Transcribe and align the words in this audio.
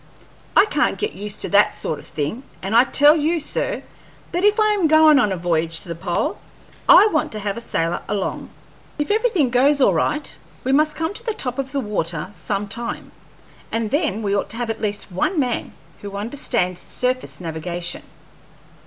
I 0.57 0.65
can't 0.65 0.97
get 0.97 1.13
used 1.13 1.41
to 1.41 1.49
that 1.49 1.77
sort 1.77 1.99
of 1.99 2.07
thing, 2.07 2.41
and 2.63 2.75
I 2.75 2.85
tell 2.85 3.15
you, 3.15 3.39
sir, 3.39 3.83
that 4.31 4.43
if 4.43 4.59
I 4.59 4.71
am 4.71 4.87
goin' 4.87 5.19
on 5.19 5.31
a 5.31 5.37
voyage 5.37 5.81
to 5.81 5.89
the 5.89 5.93
pole, 5.93 6.41
I 6.89 7.05
want 7.11 7.31
to 7.33 7.39
have 7.39 7.55
a 7.55 7.61
sailor 7.61 8.01
along. 8.09 8.49
If 8.97 9.11
everything 9.11 9.51
goes 9.51 9.79
all 9.79 9.93
right, 9.93 10.35
we 10.63 10.71
must 10.71 10.95
come 10.95 11.13
to 11.13 11.23
the 11.23 11.35
top 11.35 11.59
of 11.59 11.71
the 11.71 11.79
water 11.81 12.29
some 12.31 12.67
time, 12.67 13.11
and 13.71 13.91
then 13.91 14.23
we 14.23 14.33
ought 14.35 14.49
to 14.49 14.57
have 14.57 14.71
at 14.71 14.81
least 14.81 15.11
one 15.11 15.39
man 15.39 15.71
who 16.01 16.15
understands 16.17 16.79
surface 16.79 17.39
navigation." 17.39 18.01